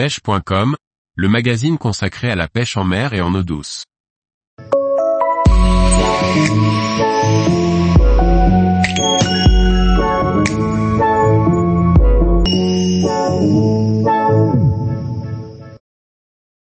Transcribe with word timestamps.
pêche.com, 0.00 0.76
le 1.14 1.28
magazine 1.28 1.76
consacré 1.76 2.30
à 2.30 2.34
la 2.34 2.48
pêche 2.48 2.78
en 2.78 2.84
mer 2.84 3.12
et 3.12 3.20
en 3.20 3.34
eau 3.34 3.42
douce. 3.42 3.84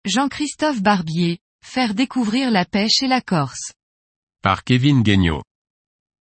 Jean-Christophe 0.05 0.81
Barbier, 0.81 1.41
faire 1.61 1.95
découvrir 1.95 2.53
la 2.53 2.65
pêche 2.65 3.03
et 3.03 3.09
la 3.09 3.21
Corse. 3.21 3.73
Par 4.43 4.63
Kevin 4.63 5.03
Guignot. 5.03 5.43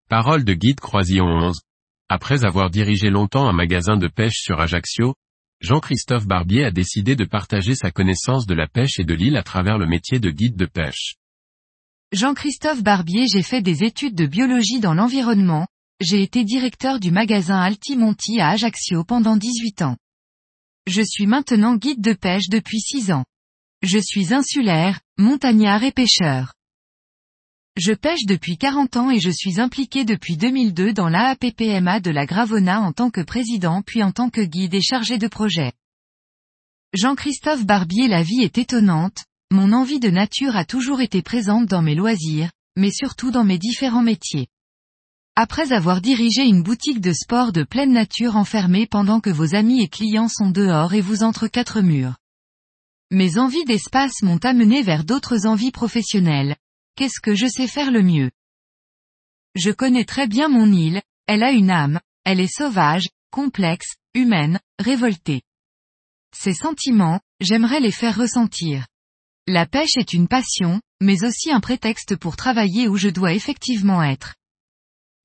Parole 0.10 0.44
de 0.44 0.56
guide 0.56 0.80
Croisillon 0.80 1.28
11. 1.28 1.62
Après 2.10 2.44
avoir 2.44 2.72
dirigé 2.72 3.12
longtemps 3.12 3.48
un 3.48 3.54
magasin 3.54 3.98
de 3.98 4.08
pêche 4.08 4.40
sur 4.40 4.60
Ajaccio, 4.60 5.14
Jean-Christophe 5.64 6.28
Barbier 6.28 6.66
a 6.66 6.72
décidé 6.72 7.16
de 7.16 7.24
partager 7.24 7.74
sa 7.74 7.90
connaissance 7.90 8.46
de 8.46 8.54
la 8.54 8.68
pêche 8.68 9.00
et 9.00 9.06
de 9.06 9.14
l'île 9.14 9.38
à 9.38 9.44
travers 9.44 9.78
le 9.78 9.88
métier 9.88 10.20
de 10.20 10.30
guide 10.30 10.58
de 10.58 10.66
pêche. 10.66 11.16
Jean-Christophe 12.12 12.84
Barbier 12.84 13.28
j'ai 13.32 13.44
fait 13.44 13.62
des 13.62 13.86
études 13.86 14.14
de 14.14 14.26
biologie 14.26 14.82
dans 14.82 14.94
l'environnement, 14.94 15.66
j'ai 16.02 16.22
été 16.22 16.44
directeur 16.44 17.00
du 17.00 17.12
magasin 17.12 17.62
Altimonti 17.62 18.42
à 18.42 18.50
Ajaccio 18.50 19.06
pendant 19.06 19.38
18 19.38 19.84
ans. 19.84 19.96
Je 20.86 21.02
suis 21.02 21.28
maintenant 21.28 21.78
guide 21.78 22.02
de 22.02 22.12
pêche 22.12 22.50
depuis 22.50 22.82
6 22.82 23.14
ans. 23.14 23.24
Je 23.82 24.00
suis 24.00 24.34
insulaire, 24.34 25.00
montagnard 25.18 25.86
et 25.86 25.94
pêcheur. 25.94 26.56
Je 27.76 27.92
pêche 27.92 28.26
depuis 28.28 28.58
40 28.58 28.98
ans 28.98 29.10
et 29.10 29.20
je 29.20 29.32
suis 29.32 29.60
impliqué 29.60 30.06
depuis 30.06 30.38
2002 30.38 30.94
dans 30.94 31.10
l'AAPPMA 31.10 32.02
de 32.02 32.12
la 32.12 32.28
Gravona 32.28 32.80
en 32.82 32.92
tant 32.94 33.10
que 33.10 33.22
président 33.22 33.82
puis 33.82 34.04
en 34.04 34.12
tant 34.12 34.30
que 34.30 34.42
guide 34.42 34.76
et 34.76 34.82
chargé 34.82 35.18
de 35.18 35.28
projet. 35.28 35.72
Jean-Christophe 36.94 37.66
Barbier 37.66 38.08
La 38.08 38.22
vie 38.22 38.44
est 38.44 38.60
étonnante, 38.60 39.24
mon 39.50 39.74
envie 39.74 40.00
de 40.00 40.12
nature 40.12 40.56
a 40.56 40.66
toujours 40.66 41.02
été 41.02 41.24
présente 41.24 41.66
dans 41.66 41.82
mes 41.82 41.96
loisirs, 41.96 42.52
mais 42.78 42.92
surtout 42.92 43.32
dans 43.32 43.44
mes 43.44 43.58
différents 43.58 44.04
métiers. 44.04 44.48
Après 45.36 45.74
avoir 45.74 46.00
dirigé 46.00 46.44
une 46.44 46.62
boutique 46.62 47.02
de 47.02 47.12
sport 47.12 47.52
de 47.52 47.64
pleine 47.64 47.92
nature 47.92 48.36
enfermée 48.36 48.86
pendant 48.86 49.20
que 49.20 49.32
vos 49.32 49.56
amis 49.56 49.82
et 49.82 49.88
clients 49.88 50.30
sont 50.30 50.52
dehors 50.52 50.94
et 50.94 51.02
vous 51.02 51.24
entre 51.24 51.48
quatre 51.48 51.82
murs. 51.82 52.18
Mes 53.10 53.40
envies 53.40 53.66
d'espace 53.66 54.22
m'ont 54.22 54.38
amené 54.44 54.84
vers 54.84 55.04
d'autres 55.04 55.48
envies 55.48 55.72
professionnelles. 55.72 56.56
Qu'est-ce 56.96 57.20
que 57.20 57.34
je 57.34 57.48
sais 57.48 57.68
faire 57.68 57.92
le 57.92 58.04
mieux? 58.04 58.32
Je 59.56 59.72
connais 59.72 60.06
très 60.06 60.28
bien 60.28 60.48
mon 60.48 60.72
île, 60.72 61.02
elle 61.28 61.44
a 61.44 61.52
une 61.52 61.72
âme, 61.72 62.00
elle 62.24 62.40
est 62.40 62.54
sauvage, 62.54 63.10
complexe, 63.32 63.96
humaine, 64.14 64.60
révoltée. 64.80 65.42
Ces 66.36 66.54
sentiments, 66.54 67.20
j'aimerais 67.40 67.80
les 67.80 67.92
faire 67.92 68.18
ressentir. 68.18 68.88
La 69.48 69.66
pêche 69.66 69.98
est 69.98 70.14
une 70.14 70.28
passion, 70.28 70.82
mais 71.02 71.24
aussi 71.24 71.52
un 71.52 71.60
prétexte 71.60 72.16
pour 72.16 72.36
travailler 72.36 72.88
où 72.88 72.96
je 72.96 73.10
dois 73.10 73.34
effectivement 73.34 74.04
être. 74.04 74.36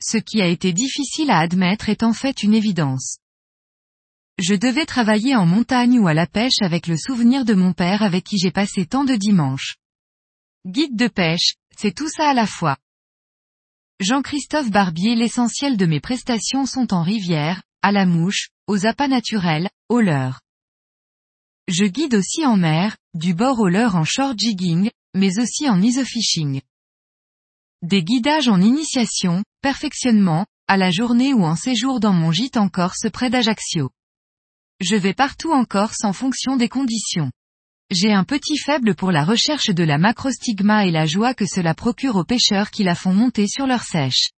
Ce 0.03 0.17
qui 0.17 0.41
a 0.41 0.47
été 0.47 0.73
difficile 0.73 1.31
à 1.31 1.39
admettre 1.39 1.89
est 1.89 2.03
en 2.03 2.13
fait 2.13 2.43
une 2.43 2.55
évidence. 2.55 3.19
Je 4.39 4.55
devais 4.55 4.87
travailler 4.87 5.37
en 5.37 5.47
montagne 5.47 5.99
ou 5.99 6.07
à 6.09 6.15
la 6.15 6.27
pêche 6.27 6.63
avec 6.63 6.87
le 6.87 6.97
souvenir 6.97 7.45
de 7.45 7.55
mon 7.55 7.73
père 7.73 8.03
avec 8.03 8.25
qui 8.25 8.39
j'ai 8.39 8.53
passé 8.53 8.87
tant 8.87 9.05
de 9.05 9.17
dimanches. 9.17 9.77
Guide 10.69 10.97
de 10.97 11.09
pêche, 11.09 11.55
c'est 11.75 11.95
tout 11.95 12.11
ça 12.11 12.29
à 12.29 12.35
la 12.35 12.47
fois. 12.47 12.77
Jean-Christophe 14.01 14.71
Barbier 14.71 15.15
L'essentiel 15.15 15.79
de 15.79 15.87
mes 15.87 15.99
prestations 15.99 16.67
sont 16.67 16.93
en 16.93 17.03
rivière, 17.03 17.63
à 17.81 17.91
la 17.91 18.05
mouche, 18.05 18.51
aux 18.67 18.85
appâts 18.85 19.09
naturels, 19.09 19.71
au 19.89 20.03
leurre. 20.03 20.43
Je 21.69 21.87
guide 21.87 22.15
aussi 22.15 22.45
en 22.45 22.59
mer, 22.59 22.99
du 23.15 23.33
bord 23.33 23.59
au 23.61 23.69
leurre 23.69 23.97
en 23.97 24.05
short 24.05 24.39
jigging, 24.39 24.91
mais 25.15 25.39
aussi 25.39 25.71
en 25.71 25.81
isofishing. 25.81 26.61
Des 27.81 28.03
guidages 28.03 28.49
en 28.49 28.61
initiation, 28.61 29.45
perfectionnement, 29.63 30.45
à 30.67 30.77
la 30.77 30.91
journée 30.91 31.33
ou 31.33 31.45
en 31.47 31.57
séjour 31.57 31.99
dans 31.99 32.13
mon 32.13 32.31
gîte 32.31 32.59
en 32.59 32.69
Corse 32.69 33.07
près 33.11 33.31
d'Ajaccio. 33.31 33.89
Je 34.81 34.97
vais 34.97 35.15
partout 35.15 35.51
en 35.51 35.65
Corse 35.65 36.05
en 36.05 36.13
fonction 36.13 36.57
des 36.59 36.69
conditions. 36.69 37.31
J'ai 37.91 38.13
un 38.13 38.25
petit 38.25 38.59
faible 38.59 38.95
pour 38.95 39.13
la 39.13 39.25
recherche 39.25 39.71
de 39.71 39.83
la 39.83 39.97
macrostigma 39.97 40.85
et 40.85 40.91
la 40.91 41.07
joie 41.07 41.33
que 41.33 41.47
cela 41.47 41.73
procure 41.73 42.17
aux 42.17 42.25
pêcheurs 42.25 42.71
qui 42.71 42.85
la 42.85 42.95
font 42.95 43.15
monter 43.15 43.47
sur 43.49 43.67
leur 43.67 43.83
sèche. 43.83 44.29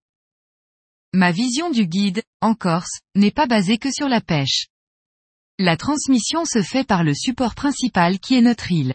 Ma 1.13 1.33
vision 1.33 1.69
du 1.71 1.89
guide, 1.89 2.23
en 2.41 2.55
Corse, 2.55 3.01
n'est 3.17 3.33
pas 3.33 3.47
basée 3.47 3.77
que 3.77 3.91
sur 3.91 4.09
la 4.09 4.21
pêche. 4.21 4.69
La 5.59 5.77
transmission 5.77 6.45
se 6.45 6.63
fait 6.63 6.85
par 6.85 7.03
le 7.03 7.13
support 7.13 7.57
principal 7.57 8.21
qui 8.21 8.37
est 8.37 8.41
notre 8.41 8.71
île. 8.71 8.95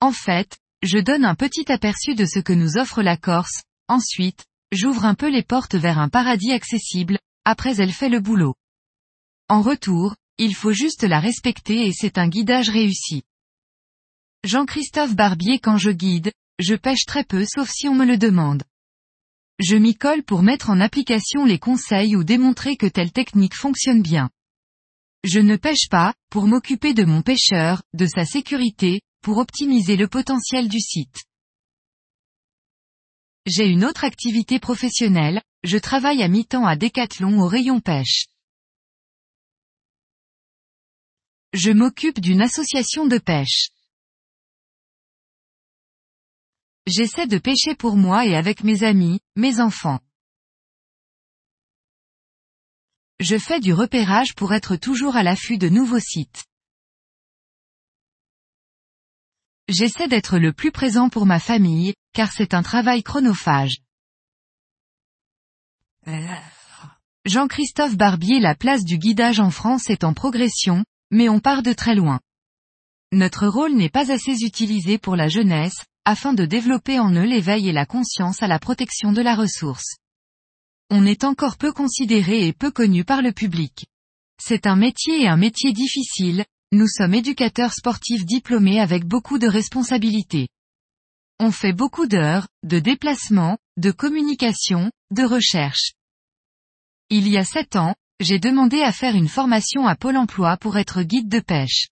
En 0.00 0.12
fait, 0.12 0.58
je 0.82 0.98
donne 0.98 1.24
un 1.24 1.34
petit 1.34 1.72
aperçu 1.72 2.14
de 2.14 2.26
ce 2.26 2.40
que 2.40 2.52
nous 2.52 2.76
offre 2.76 3.00
la 3.00 3.16
Corse, 3.16 3.62
ensuite, 3.88 4.44
j'ouvre 4.72 5.06
un 5.06 5.14
peu 5.14 5.30
les 5.30 5.42
portes 5.42 5.74
vers 5.74 5.98
un 5.98 6.10
paradis 6.10 6.52
accessible, 6.52 7.18
après 7.46 7.80
elle 7.80 7.92
fait 7.92 8.10
le 8.10 8.20
boulot. 8.20 8.56
En 9.48 9.62
retour, 9.62 10.16
il 10.36 10.54
faut 10.54 10.72
juste 10.72 11.04
la 11.04 11.18
respecter 11.18 11.86
et 11.86 11.92
c'est 11.94 12.18
un 12.18 12.28
guidage 12.28 12.68
réussi. 12.68 13.22
Jean-Christophe 14.44 15.14
Barbier 15.14 15.58
quand 15.58 15.78
je 15.78 15.90
guide, 15.90 16.30
je 16.58 16.74
pêche 16.74 17.06
très 17.06 17.24
peu 17.24 17.46
sauf 17.46 17.70
si 17.70 17.88
on 17.88 17.94
me 17.94 18.04
le 18.04 18.18
demande. 18.18 18.62
Je 19.58 19.74
m'y 19.74 19.94
colle 19.94 20.22
pour 20.22 20.42
mettre 20.42 20.68
en 20.68 20.80
application 20.80 21.46
les 21.46 21.58
conseils 21.58 22.14
ou 22.14 22.24
démontrer 22.24 22.76
que 22.76 22.84
telle 22.84 23.10
technique 23.10 23.54
fonctionne 23.54 24.02
bien. 24.02 24.28
Je 25.22 25.40
ne 25.40 25.56
pêche 25.56 25.88
pas, 25.88 26.12
pour 26.28 26.46
m'occuper 26.46 26.92
de 26.92 27.04
mon 27.04 27.22
pêcheur, 27.22 27.82
de 27.94 28.04
sa 28.04 28.26
sécurité, 28.26 29.00
pour 29.22 29.38
optimiser 29.38 29.96
le 29.96 30.08
potentiel 30.08 30.68
du 30.68 30.78
site. 30.78 31.24
J'ai 33.46 33.66
une 33.66 33.86
autre 33.86 34.04
activité 34.04 34.58
professionnelle, 34.58 35.40
je 35.62 35.78
travaille 35.78 36.22
à 36.22 36.28
mi-temps 36.28 36.66
à 36.66 36.76
Décathlon 36.76 37.40
au 37.40 37.48
rayon 37.48 37.80
pêche. 37.80 38.26
Je 41.54 41.70
m'occupe 41.70 42.20
d'une 42.20 42.42
association 42.42 43.06
de 43.06 43.16
pêche. 43.16 43.70
J'essaie 46.86 47.26
de 47.26 47.38
pêcher 47.38 47.74
pour 47.74 47.96
moi 47.96 48.26
et 48.26 48.36
avec 48.36 48.62
mes 48.62 48.82
amis, 48.82 49.20
mes 49.36 49.58
enfants. 49.58 50.00
Je 53.20 53.38
fais 53.38 53.58
du 53.58 53.72
repérage 53.72 54.34
pour 54.34 54.52
être 54.52 54.76
toujours 54.76 55.16
à 55.16 55.22
l'affût 55.22 55.56
de 55.56 55.70
nouveaux 55.70 55.98
sites. 55.98 56.44
J'essaie 59.68 60.08
d'être 60.08 60.38
le 60.38 60.52
plus 60.52 60.72
présent 60.72 61.08
pour 61.08 61.24
ma 61.24 61.40
famille, 61.40 61.94
car 62.12 62.32
c'est 62.32 62.52
un 62.52 62.62
travail 62.62 63.02
chronophage. 63.02 63.78
Jean-Christophe 67.24 67.96
Barbier 67.96 68.40
La 68.40 68.54
place 68.54 68.84
du 68.84 68.98
guidage 68.98 69.40
en 69.40 69.50
France 69.50 69.88
est 69.88 70.04
en 70.04 70.12
progression, 70.12 70.84
mais 71.10 71.30
on 71.30 71.40
part 71.40 71.62
de 71.62 71.72
très 71.72 71.94
loin. 71.94 72.20
Notre 73.10 73.46
rôle 73.46 73.72
n'est 73.72 73.88
pas 73.88 74.12
assez 74.12 74.44
utilisé 74.44 74.98
pour 74.98 75.16
la 75.16 75.28
jeunesse, 75.28 75.86
afin 76.04 76.34
de 76.34 76.44
développer 76.44 76.98
en 76.98 77.12
eux 77.12 77.24
l'éveil 77.24 77.68
et 77.68 77.72
la 77.72 77.86
conscience 77.86 78.42
à 78.42 78.46
la 78.46 78.58
protection 78.58 79.12
de 79.12 79.22
la 79.22 79.34
ressource. 79.34 79.96
On 80.90 81.06
est 81.06 81.24
encore 81.24 81.56
peu 81.56 81.72
considéré 81.72 82.46
et 82.46 82.52
peu 82.52 82.70
connu 82.70 83.04
par 83.04 83.22
le 83.22 83.32
public. 83.32 83.86
C'est 84.42 84.66
un 84.66 84.76
métier 84.76 85.22
et 85.22 85.28
un 85.28 85.36
métier 85.36 85.72
difficile, 85.72 86.44
nous 86.72 86.88
sommes 86.88 87.14
éducateurs 87.14 87.72
sportifs 87.72 88.24
diplômés 88.24 88.80
avec 88.80 89.04
beaucoup 89.04 89.38
de 89.38 89.46
responsabilités. 89.46 90.48
On 91.40 91.50
fait 91.50 91.72
beaucoup 91.72 92.06
d'heures, 92.06 92.48
de 92.62 92.78
déplacements, 92.78 93.58
de 93.76 93.90
communication, 93.90 94.90
de 95.10 95.22
recherche. 95.22 95.92
Il 97.10 97.28
y 97.28 97.36
a 97.36 97.44
sept 97.44 97.76
ans, 97.76 97.94
j'ai 98.20 98.38
demandé 98.38 98.82
à 98.82 98.92
faire 98.92 99.14
une 99.14 99.28
formation 99.28 99.86
à 99.86 99.96
Pôle 99.96 100.16
emploi 100.16 100.56
pour 100.56 100.76
être 100.78 101.02
guide 101.02 101.28
de 101.28 101.40
pêche. 101.40 101.88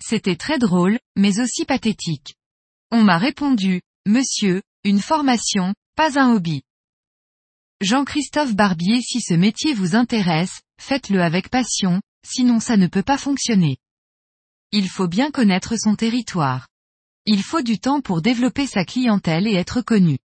C'était 0.00 0.36
très 0.36 0.58
drôle, 0.58 0.98
mais 1.16 1.40
aussi 1.40 1.64
pathétique. 1.64 2.34
On 2.96 3.02
m'a 3.02 3.18
répondu, 3.18 3.82
Monsieur, 4.06 4.62
une 4.84 5.00
formation, 5.00 5.74
pas 5.96 6.16
un 6.16 6.32
hobby. 6.32 6.62
Jean-Christophe 7.80 8.54
Barbier 8.54 9.00
si 9.00 9.20
ce 9.20 9.34
métier 9.34 9.74
vous 9.74 9.96
intéresse, 9.96 10.62
faites-le 10.80 11.20
avec 11.20 11.48
passion, 11.48 12.00
sinon 12.24 12.60
ça 12.60 12.76
ne 12.76 12.86
peut 12.86 13.02
pas 13.02 13.18
fonctionner. 13.18 13.78
Il 14.70 14.88
faut 14.88 15.08
bien 15.08 15.32
connaître 15.32 15.74
son 15.76 15.96
territoire. 15.96 16.68
Il 17.26 17.42
faut 17.42 17.62
du 17.62 17.80
temps 17.80 18.00
pour 18.00 18.22
développer 18.22 18.68
sa 18.68 18.84
clientèle 18.84 19.48
et 19.48 19.54
être 19.54 19.80
connu. 19.80 20.18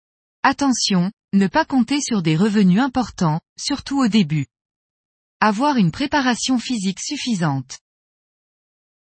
Attention, 0.43 1.13
ne 1.35 1.47
pas 1.47 1.65
compter 1.65 2.01
sur 2.01 2.21
des 2.21 2.35
revenus 2.35 2.81
importants, 2.81 3.41
surtout 3.57 4.01
au 4.01 4.09
début. 4.09 4.47
Avoir 5.39 5.77
une 5.77 5.93
préparation 5.93 6.59
physique 6.59 6.99
suffisante. 6.99 7.79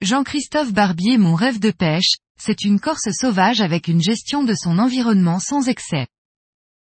Jean-Christophe 0.02 0.72
Barbier 0.72 1.18
Mon 1.18 1.34
rêve 1.34 1.58
de 1.58 1.72
pêche, 1.72 2.12
c'est 2.38 2.64
une 2.64 2.80
Corse 2.80 3.10
sauvage 3.12 3.60
avec 3.60 3.88
une 3.88 4.00
gestion 4.00 4.44
de 4.44 4.54
son 4.54 4.78
environnement 4.78 5.38
sans 5.40 5.68
excès. 5.68 6.06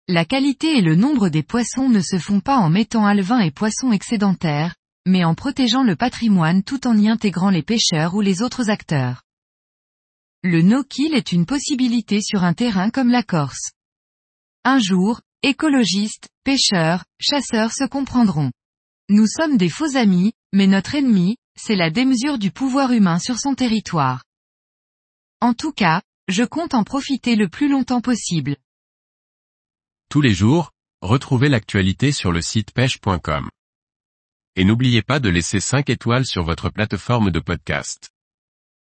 La 0.08 0.24
qualité 0.24 0.78
et 0.78 0.82
le 0.82 0.96
nombre 0.96 1.28
des 1.28 1.42
poissons 1.42 1.88
ne 1.88 2.00
se 2.00 2.18
font 2.18 2.40
pas 2.40 2.58
en 2.58 2.68
mettant 2.68 3.06
alevins 3.06 3.40
et 3.40 3.50
poissons 3.50 3.92
excédentaires, 3.92 4.74
mais 5.06 5.24
en 5.24 5.34
protégeant 5.34 5.82
le 5.82 5.96
patrimoine 5.96 6.62
tout 6.62 6.86
en 6.86 6.96
y 6.96 7.08
intégrant 7.08 7.50
les 7.50 7.62
pêcheurs 7.62 8.14
ou 8.14 8.20
les 8.20 8.42
autres 8.42 8.70
acteurs. 8.70 9.22
Le 10.42 10.60
no-kill 10.60 11.14
est 11.14 11.32
une 11.32 11.46
possibilité 11.46 12.20
sur 12.20 12.44
un 12.44 12.52
terrain 12.52 12.90
comme 12.90 13.10
la 13.10 13.22
Corse. 13.22 13.72
Un 14.64 14.78
jour, 14.78 15.20
écologistes, 15.42 16.28
pêcheurs, 16.44 17.04
chasseurs 17.18 17.72
se 17.72 17.84
comprendront. 17.84 18.50
Nous 19.08 19.26
sommes 19.26 19.56
des 19.56 19.68
faux 19.68 19.96
amis, 19.96 20.32
mais 20.52 20.66
notre 20.66 20.94
ennemi, 20.94 21.36
c'est 21.56 21.76
la 21.76 21.90
démesure 21.90 22.38
du 22.38 22.50
pouvoir 22.50 22.92
humain 22.92 23.18
sur 23.18 23.38
son 23.38 23.54
territoire. 23.54 24.22
En 25.44 25.52
tout 25.52 25.72
cas, 25.72 26.00
je 26.26 26.42
compte 26.42 26.72
en 26.72 26.84
profiter 26.84 27.36
le 27.36 27.50
plus 27.50 27.68
longtemps 27.68 28.00
possible. 28.00 28.56
Tous 30.08 30.22
les 30.22 30.32
jours, 30.32 30.70
retrouvez 31.02 31.50
l'actualité 31.50 32.12
sur 32.12 32.32
le 32.32 32.40
site 32.40 32.72
pêche.com. 32.72 33.50
Et 34.56 34.64
n'oubliez 34.64 35.02
pas 35.02 35.20
de 35.20 35.28
laisser 35.28 35.60
5 35.60 35.90
étoiles 35.90 36.24
sur 36.24 36.44
votre 36.44 36.70
plateforme 36.70 37.30
de 37.30 37.40
podcast. 37.40 38.13